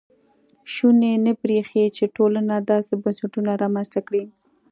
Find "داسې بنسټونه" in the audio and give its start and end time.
2.69-3.51